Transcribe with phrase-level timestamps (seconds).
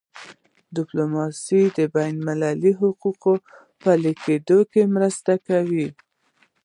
[0.75, 3.51] ډیپلوماسي د بینالمللي حقوقو په
[3.83, 5.87] پلي کېدو کي مرسته کوي.